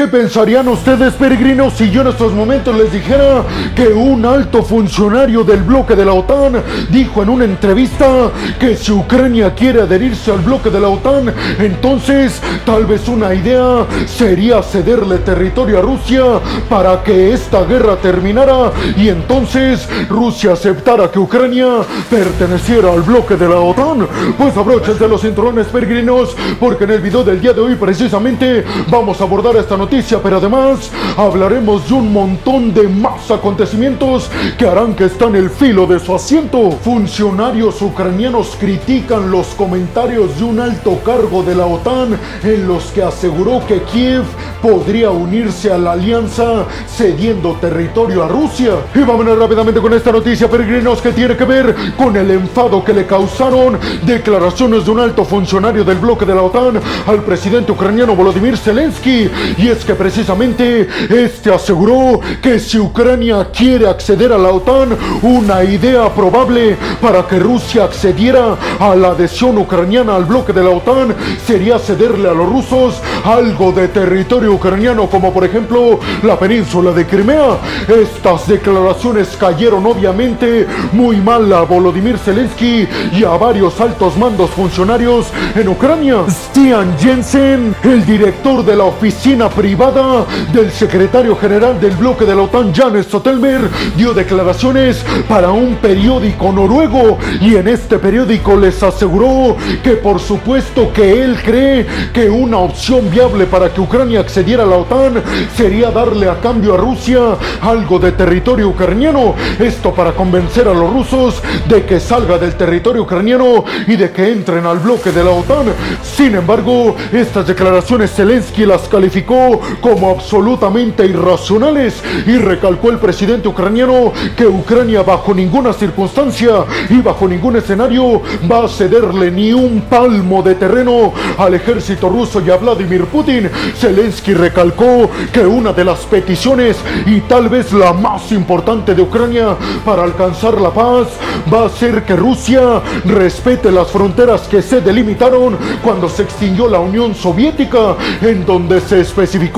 [0.00, 3.44] ¿Qué pensarían ustedes, peregrinos, si yo en estos momentos les dijera
[3.76, 8.92] que un alto funcionario del bloque de la OTAN dijo en una entrevista que si
[8.92, 15.18] Ucrania quiere adherirse al bloque de la OTAN, entonces tal vez una idea sería cederle
[15.18, 16.22] territorio a Rusia
[16.70, 21.66] para que esta guerra terminara y entonces Rusia aceptara que Ucrania
[22.08, 24.08] perteneciera al bloque de la OTAN?
[24.38, 29.20] Pues abróchense los cinturones peregrinos porque en el video del día de hoy precisamente vamos
[29.20, 29.89] a abordar esta noticia,
[30.22, 35.50] pero además hablaremos de un montón de más acontecimientos que harán que está en el
[35.50, 36.70] filo de su asiento.
[36.70, 43.02] Funcionarios ucranianos critican los comentarios de un alto cargo de la OTAN en los que
[43.02, 44.22] aseguró que Kiev
[44.62, 48.74] podría unirse a la alianza cediendo territorio a Rusia.
[48.94, 52.92] Y vámonos rápidamente con esta noticia, peregrinos, que tiene que ver con el enfado que
[52.92, 58.14] le causaron declaraciones de un alto funcionario del bloque de la OTAN al presidente ucraniano
[58.14, 59.28] Volodymyr Zelensky.
[59.58, 65.64] Y es que precisamente este aseguró que si Ucrania quiere acceder a la OTAN, una
[65.64, 71.14] idea probable para que Rusia accediera a la adhesión ucraniana al bloque de la OTAN
[71.46, 77.06] sería cederle a los rusos algo de territorio ucraniano, como por ejemplo la península de
[77.06, 77.58] Crimea.
[77.88, 85.26] Estas declaraciones cayeron obviamente muy mal a Volodymyr Zelensky y a varios altos mandos funcionarios
[85.54, 86.24] en Ucrania.
[86.28, 92.42] Stian Jensen, el director de la oficina privada del secretario general del bloque de la
[92.42, 99.56] OTAN, Jan Stoltenberg, dio declaraciones para un periódico noruego y en este periódico les aseguró
[99.84, 104.66] que por supuesto que él cree que una opción viable para que Ucrania accediera a
[104.66, 105.22] la OTAN
[105.56, 107.20] sería darle a cambio a Rusia
[107.60, 109.36] algo de territorio ucraniano.
[109.60, 114.32] Esto para convencer a los rusos de que salga del territorio ucraniano y de que
[114.32, 115.66] entren al bloque de la OTAN.
[116.02, 124.12] Sin embargo, estas declaraciones Zelensky las calificó como absolutamente irracionales y recalcó el presidente ucraniano
[124.36, 130.42] que Ucrania bajo ninguna circunstancia y bajo ningún escenario va a cederle ni un palmo
[130.42, 133.50] de terreno al ejército ruso y a Vladimir Putin.
[133.76, 136.76] Zelensky recalcó que una de las peticiones
[137.06, 141.08] y tal vez la más importante de Ucrania para alcanzar la paz
[141.52, 146.80] va a ser que Rusia respete las fronteras que se delimitaron cuando se extinguió la
[146.80, 149.49] Unión Soviética, en donde se especificó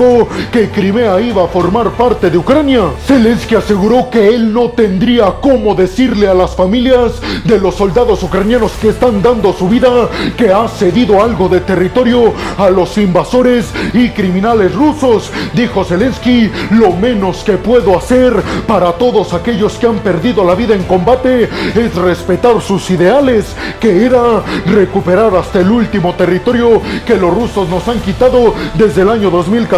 [0.51, 2.81] que Crimea iba a formar parte de Ucrania.
[3.05, 8.71] Zelensky aseguró que él no tendría cómo decirle a las familias de los soldados ucranianos
[8.81, 14.09] que están dando su vida que ha cedido algo de territorio a los invasores y
[14.09, 15.31] criminales rusos.
[15.53, 18.33] Dijo Zelensky, lo menos que puedo hacer
[18.67, 24.05] para todos aquellos que han perdido la vida en combate es respetar sus ideales, que
[24.05, 29.29] era recuperar hasta el último territorio que los rusos nos han quitado desde el año
[29.29, 29.72] 2014,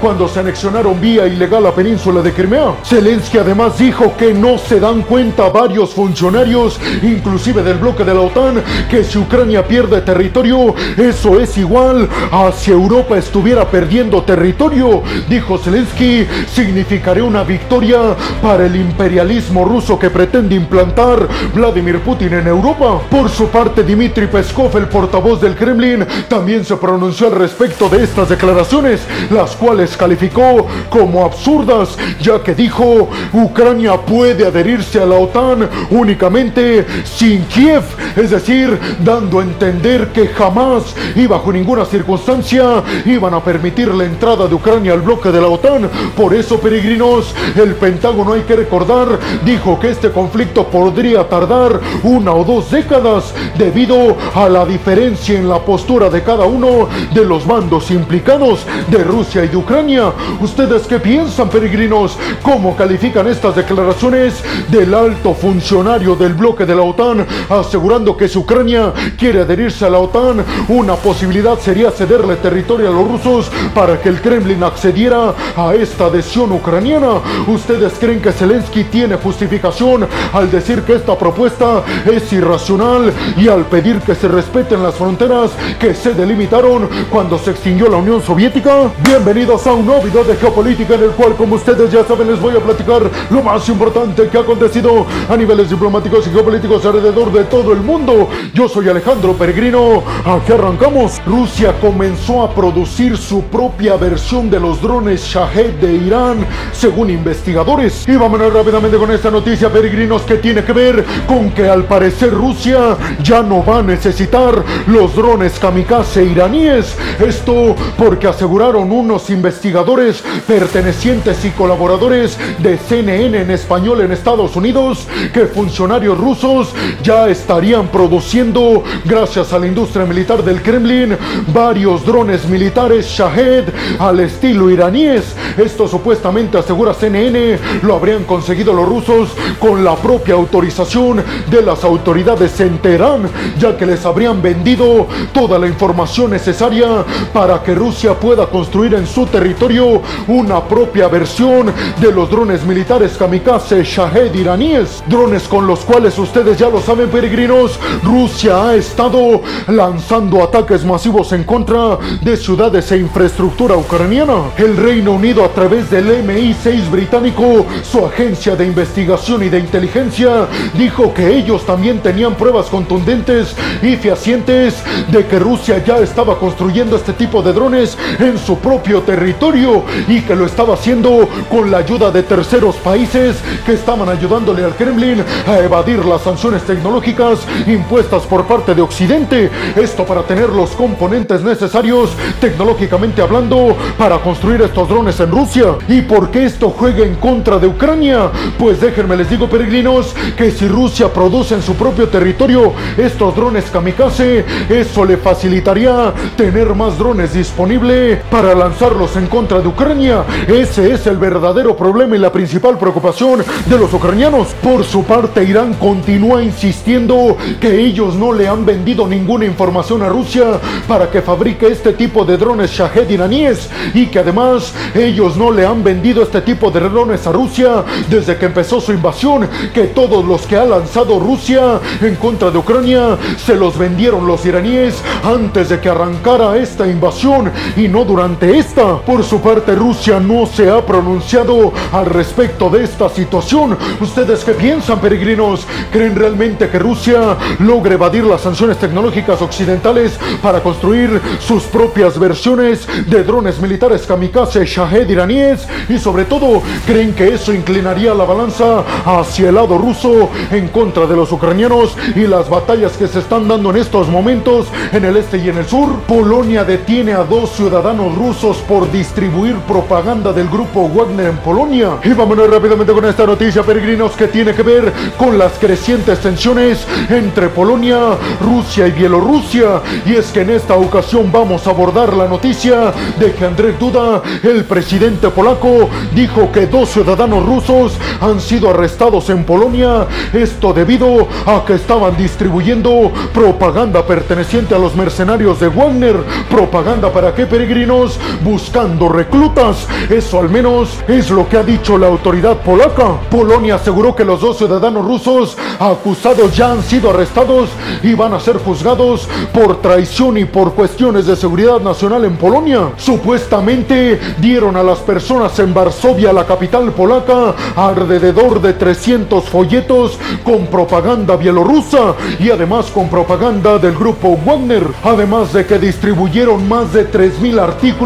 [0.00, 2.74] cuando se anexionaron vía ilegal la península de Crimea.
[2.84, 8.20] Zelensky además dijo que no se dan cuenta varios funcionarios, inclusive del bloque de la
[8.20, 15.02] OTAN, que si Ucrania pierde territorio, eso es igual a si Europa estuviera perdiendo territorio.
[15.28, 22.46] Dijo Zelensky, significaría una victoria para el imperialismo ruso que pretende implantar Vladimir Putin en
[22.46, 23.00] Europa.
[23.10, 28.04] Por su parte, Dmitry Peskov, el portavoz del Kremlin, también se pronunció al respecto de
[28.04, 35.16] estas declaraciones, las cuales calificó como absurdas, ya que dijo, Ucrania puede adherirse a la
[35.16, 37.82] OTAN únicamente sin Kiev,
[38.16, 44.04] es decir, dando a entender que jamás y bajo ninguna circunstancia iban a permitir la
[44.04, 45.88] entrada de Ucrania al bloque de la OTAN.
[46.16, 52.32] Por eso, peregrinos, el Pentágono hay que recordar, dijo que este conflicto podría tardar una
[52.32, 57.46] o dos décadas debido a la diferencia en la postura de cada uno de los
[57.46, 58.66] bandos implicados
[59.04, 60.12] Rusia y de Ucrania.
[60.40, 62.18] ¿Ustedes qué piensan, peregrinos?
[62.42, 68.38] ¿Cómo califican estas declaraciones del alto funcionario del bloque de la OTAN asegurando que si
[68.38, 74.00] Ucrania quiere adherirse a la OTAN, una posibilidad sería cederle territorio a los rusos para
[74.00, 77.20] que el Kremlin accediera a esta adhesión ucraniana?
[77.46, 83.66] ¿Ustedes creen que Zelensky tiene justificación al decir que esta propuesta es irracional y al
[83.66, 88.87] pedir que se respeten las fronteras que se delimitaron cuando se extinguió la Unión Soviética?
[89.02, 92.40] Bienvenidos a un nuevo video de geopolítica en el cual, como ustedes ya saben, les
[92.40, 97.32] voy a platicar lo más importante que ha acontecido a niveles diplomáticos y geopolíticos alrededor
[97.32, 98.28] de todo el mundo.
[98.54, 100.02] Yo soy Alejandro Peregrino.
[100.24, 101.20] Aquí arrancamos.
[101.26, 108.06] Rusia comenzó a producir su propia versión de los drones Shahed de Irán, según investigadores.
[108.08, 112.32] Y vámonos rápidamente con esta noticia, peregrinos, que tiene que ver con que al parecer
[112.32, 116.96] Rusia ya no va a necesitar los drones kamikaze iraníes.
[117.18, 124.54] Esto porque aseguraron informaron unos investigadores pertenecientes y colaboradores de CNN en español en Estados
[124.56, 126.72] Unidos que funcionarios rusos
[127.02, 131.16] ya estarían produciendo, gracias a la industria militar del Kremlin,
[131.52, 133.64] varios drones militares Shahed
[133.98, 135.34] al estilo iraníes.
[135.56, 141.84] Esto supuestamente asegura CNN lo habrían conseguido los rusos con la propia autorización de las
[141.84, 143.28] autoridades en Teherán,
[143.58, 149.06] ya que les habrían vendido toda la información necesaria para que Rusia pueda construir en
[149.06, 155.80] su territorio una propia versión de los drones militares kamikaze Shahed iraníes, drones con los
[155.80, 162.36] cuales ustedes ya lo saben peregrinos, Rusia ha estado lanzando ataques masivos en contra de
[162.36, 164.50] ciudades e infraestructura ucraniana.
[164.58, 170.46] El Reino Unido a través del MI6 británico, su agencia de investigación y de inteligencia,
[170.74, 174.74] dijo que ellos también tenían pruebas contundentes y fehacientes
[175.10, 180.20] de que Rusia ya estaba construyendo este tipo de drones en su propio territorio y
[180.20, 185.24] que lo estaba haciendo con la ayuda de terceros países que estaban ayudándole al Kremlin
[185.46, 189.50] a evadir las sanciones tecnológicas impuestas por parte de Occidente.
[189.76, 192.10] Esto para tener los componentes necesarios
[192.40, 195.76] tecnológicamente hablando para construir estos drones en Rusia.
[195.88, 198.30] ¿Y por qué esto juega en contra de Ucrania?
[198.58, 203.64] Pues déjenme les digo peregrinos que si Rusia produce en su propio territorio estos drones
[203.70, 210.24] kamikaze, eso le facilitaría tener más drones disponibles para lanzarlos en contra de Ucrania.
[210.46, 214.48] Ese es el verdadero problema y la principal preocupación de los ucranianos.
[214.62, 220.08] Por su parte, Irán continúa insistiendo que ellos no le han vendido ninguna información a
[220.08, 225.50] Rusia para que fabrique este tipo de drones Shahed iraníes y que además ellos no
[225.50, 229.84] le han vendido este tipo de drones a Rusia desde que empezó su invasión, que
[229.84, 235.02] todos los que ha lanzado Rusia en contra de Ucrania se los vendieron los iraníes
[235.24, 238.98] antes de que arrancara esta invasión y no durante esta.
[238.98, 243.76] Por su parte, Rusia no se ha pronunciado al respecto de esta situación.
[244.00, 245.66] ¿Ustedes qué piensan, peregrinos?
[245.90, 252.86] ¿Creen realmente que Rusia logre evadir las sanciones tecnológicas occidentales para construir sus propias versiones
[253.06, 255.66] de drones militares kamikaze Shahed iraníes?
[255.88, 261.06] Y sobre todo, ¿creen que eso inclinaría la balanza hacia el lado ruso en contra
[261.06, 265.16] de los ucranianos y las batallas que se están dando en estos momentos en el
[265.16, 266.00] este y en el sur?
[266.06, 271.98] Polonia detiene a dos ciudadanos rusos por distribuir propaganda del grupo Wagner en Polonia.
[272.02, 276.86] Y vámonos rápidamente con esta noticia, peregrinos, que tiene que ver con las crecientes tensiones
[277.08, 277.98] entre Polonia,
[278.40, 279.80] Rusia y Bielorrusia.
[280.04, 284.22] Y es que en esta ocasión vamos a abordar la noticia de que Andrzej Duda,
[284.42, 290.06] el presidente polaco, dijo que dos ciudadanos rusos han sido arrestados en Polonia.
[290.32, 296.16] Esto debido a que estaban distribuyendo propaganda perteneciente a los mercenarios de Wagner.
[296.50, 298.07] ¿Propaganda para qué, peregrinos?
[298.42, 299.86] Buscando reclutas.
[300.08, 303.20] Eso al menos es lo que ha dicho la autoridad polaca.
[303.30, 307.70] Polonia aseguró que los dos ciudadanos rusos acusados ya han sido arrestados
[308.02, 312.92] y van a ser juzgados por traición y por cuestiones de seguridad nacional en Polonia.
[312.96, 320.66] Supuestamente dieron a las personas en Varsovia, la capital polaca, alrededor de 300 folletos con
[320.66, 324.86] propaganda bielorrusa y además con propaganda del grupo Wagner.
[325.04, 327.97] Además de que distribuyeron más de 3.000 artículos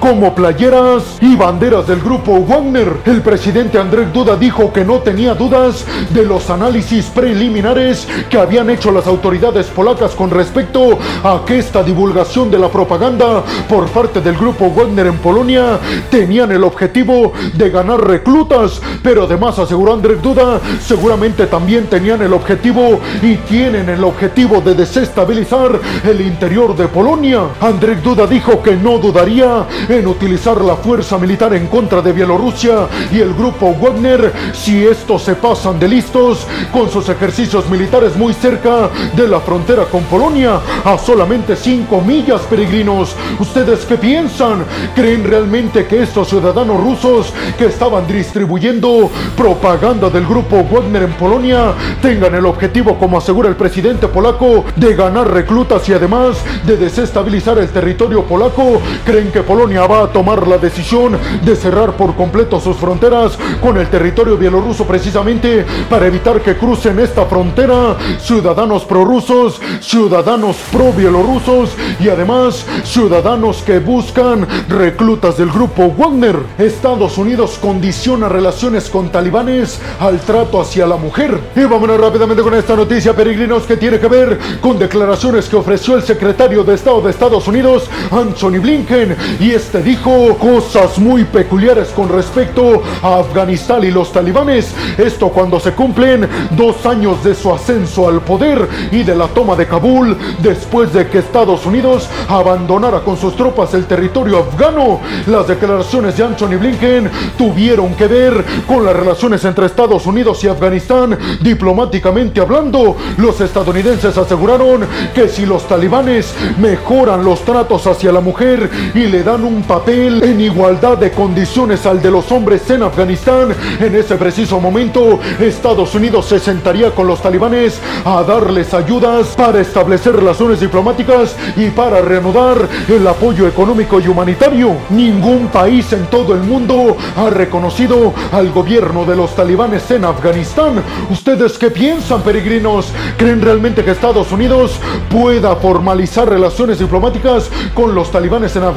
[0.00, 2.88] como playeras y banderas del grupo Wagner.
[3.04, 8.70] El presidente Andrzej Duda dijo que no tenía dudas de los análisis preliminares que habían
[8.70, 14.22] hecho las autoridades polacas con respecto a que esta divulgación de la propaganda por parte
[14.22, 15.78] del grupo Wagner en Polonia
[16.10, 22.32] tenían el objetivo de ganar reclutas, pero además aseguró Andrzej Duda, seguramente también tenían el
[22.32, 27.42] objetivo y tienen el objetivo de desestabilizar el interior de Polonia.
[27.60, 32.86] Andrzej Duda dijo que no dudaría en utilizar la fuerza militar en contra de Bielorrusia
[33.10, 38.32] y el grupo Wagner si estos se pasan de listos con sus ejercicios militares muy
[38.34, 43.16] cerca de la frontera con Polonia, a solamente 5 millas peregrinos.
[43.40, 44.64] ¿Ustedes qué piensan?
[44.94, 51.72] ¿Creen realmente que estos ciudadanos rusos que estaban distribuyendo propaganda del grupo Wagner en Polonia
[52.00, 57.58] tengan el objetivo, como asegura el presidente polaco, de ganar reclutas y además de desestabilizar
[57.58, 58.80] el territorio polaco?
[59.04, 63.78] ¿Creen que Polonia va a tomar la decisión de cerrar por completo sus fronteras con
[63.78, 72.10] el territorio bielorruso precisamente para evitar que crucen esta frontera ciudadanos prorrusos, ciudadanos pro-bielorrusos y
[72.10, 76.36] además ciudadanos que buscan reclutas del grupo Wagner?
[76.58, 81.40] Estados Unidos condiciona relaciones con talibanes al trato hacia la mujer.
[81.56, 85.94] Y vámonos rápidamente con esta noticia, peregrinos, que tiene que ver con declaraciones que ofreció
[85.96, 89.05] el secretario de Estado de Estados Unidos, Anthony Blinken,
[89.40, 94.74] Y este dijo cosas muy peculiares con respecto a Afganistán y los talibanes.
[94.98, 99.56] Esto cuando se cumplen dos años de su ascenso al poder y de la toma
[99.56, 105.00] de Kabul después de que Estados Unidos abandonara con sus tropas el territorio afgano.
[105.26, 110.48] Las declaraciones de Anthony Blinken tuvieron que ver con las relaciones entre Estados Unidos y
[110.48, 112.96] Afganistán diplomáticamente hablando.
[113.18, 119.22] Los estadounidenses aseguraron que si los talibanes mejoran los tratos hacia la mujer y le
[119.22, 124.16] dan un papel en igualdad de condiciones al de los hombres en Afganistán, en ese
[124.16, 130.60] preciso momento Estados Unidos se sentaría con los talibanes a darles ayudas para establecer relaciones
[130.60, 132.56] diplomáticas y para reanudar
[132.88, 134.74] el apoyo económico y humanitario.
[134.88, 140.82] Ningún país en todo el mundo ha reconocido al gobierno de los talibanes en Afganistán.
[141.10, 142.92] ¿Ustedes qué piensan, peregrinos?
[143.18, 148.75] ¿Creen realmente que Estados Unidos pueda formalizar relaciones diplomáticas con los talibanes en Afganistán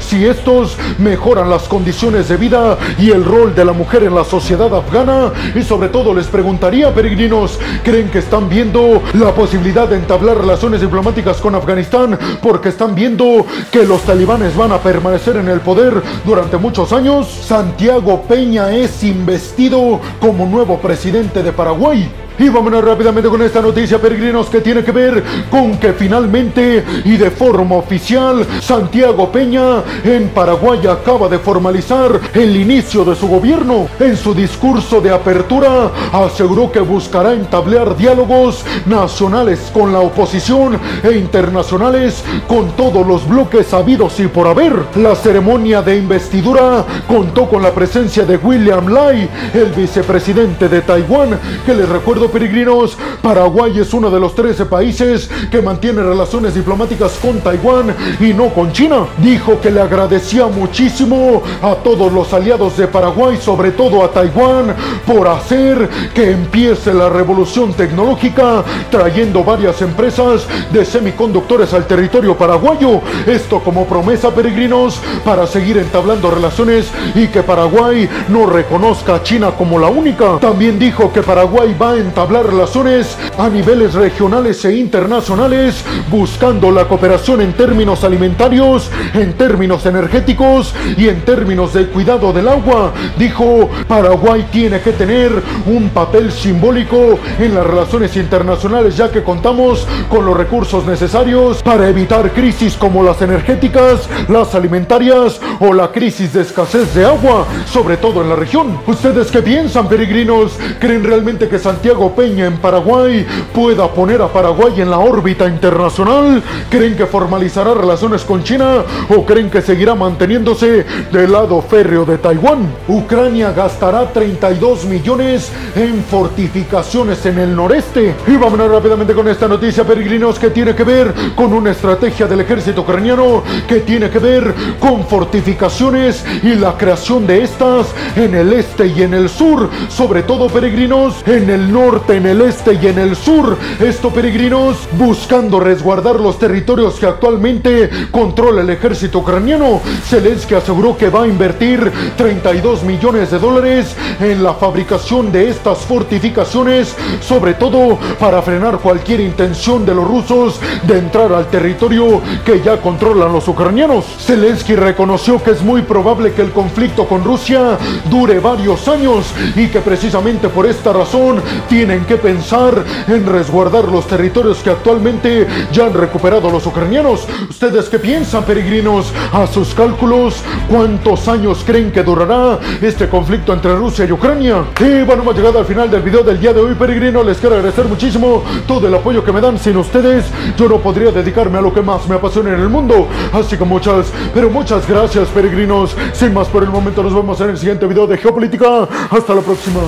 [0.00, 4.24] si estos mejoran las condiciones de vida y el rol de la mujer en la
[4.24, 5.32] sociedad afgana?
[5.54, 10.80] Y sobre todo les preguntaría, peregrinos, ¿creen que están viendo la posibilidad de entablar relaciones
[10.80, 16.02] diplomáticas con Afganistán porque están viendo que los talibanes van a permanecer en el poder
[16.24, 17.28] durante muchos años?
[17.28, 22.10] Santiago Peña es investido como nuevo presidente de Paraguay.
[22.40, 27.18] Y vámonos rápidamente con esta noticia, peregrinos, que tiene que ver con que finalmente y
[27.18, 33.88] de forma oficial, Santiago Peña en Paraguay acaba de formalizar el inicio de su gobierno.
[33.98, 41.12] En su discurso de apertura, aseguró que buscará entablar diálogos nacionales con la oposición e
[41.18, 44.72] internacionales con todos los bloques habidos y por haber.
[44.96, 51.38] La ceremonia de investidura contó con la presencia de William Lai, el vicepresidente de Taiwán,
[51.66, 57.18] que les recuerdo peregrinos, Paraguay es uno de los 13 países que mantiene relaciones diplomáticas
[57.20, 59.06] con Taiwán y no con China.
[59.18, 64.74] Dijo que le agradecía muchísimo a todos los aliados de Paraguay, sobre todo a Taiwán,
[65.06, 73.00] por hacer que empiece la revolución tecnológica, trayendo varias empresas de semiconductores al territorio paraguayo.
[73.26, 79.52] Esto como promesa, peregrinos, para seguir entablando relaciones y que Paraguay no reconozca a China
[79.56, 80.38] como la única.
[80.38, 86.86] También dijo que Paraguay va a entablar relaciones a niveles regionales e internacionales, buscando la
[86.86, 92.92] cooperación en términos alimentarios, en términos energéticos y en términos de cuidado del agua.
[93.16, 95.32] Dijo, Paraguay tiene que tener
[95.66, 101.88] un papel simbólico en las relaciones internacionales ya que contamos con los recursos necesarios para
[101.88, 107.96] evitar crisis como las energéticas, las alimentarias o la crisis de escasez de agua, sobre
[107.96, 108.78] todo en la región.
[108.86, 110.58] ¿Ustedes qué piensan, peregrinos?
[110.78, 116.42] ¿Creen realmente que Santiago Peña en Paraguay pueda poner a Paraguay en la órbita internacional?
[116.70, 122.16] ¿Creen que formalizará relaciones con China o creen que seguirá manteniéndose del lado férreo de
[122.16, 122.72] Taiwán?
[122.88, 128.14] Ucrania gastará 32 millones en fortificaciones en el noreste.
[128.26, 132.40] Y vámonos rápidamente con esta noticia, peregrinos, que tiene que ver con una estrategia del
[132.40, 138.52] ejército ucraniano que tiene que ver con fortificaciones y la creación de estas en el
[138.52, 142.86] este y en el sur, sobre todo peregrinos en el norte, en el este y
[142.86, 143.56] en el sur.
[143.80, 149.80] Esto peregrinos buscando resguardar los territorios que actualmente controla el ejército ucraniano.
[150.04, 155.78] Zelensky aseguró que va a invertir 32 millones de dólares en la fabricación de estas
[155.78, 162.60] fortificaciones, sobre todo para frenar cualquier intención de los rusos de entrar al territorio que
[162.60, 164.04] ya controlan los ucranianos.
[164.20, 167.76] Zelensky reconoció que es muy probable que el conflicto con Rusia
[168.08, 171.42] dure varios años y que precisamente por esta razón
[171.80, 177.26] tienen que pensar en resguardar los territorios que actualmente ya han recuperado los ucranianos.
[177.48, 179.10] ¿Ustedes qué piensan, peregrinos?
[179.32, 184.62] A sus cálculos, ¿cuántos años creen que durará este conflicto entre Rusia y Ucrania?
[184.78, 187.24] Y bueno, hemos llegado al final del video del día de hoy, peregrinos.
[187.24, 189.58] Les quiero agradecer muchísimo todo el apoyo que me dan.
[189.58, 190.26] Sin ustedes,
[190.58, 193.08] yo no podría dedicarme a lo que más me apasiona en el mundo.
[193.32, 195.96] Así que muchas, pero muchas gracias, peregrinos.
[196.12, 198.86] Sin más por el momento, nos vemos en el siguiente video de Geopolítica.
[199.10, 199.80] Hasta la próxima.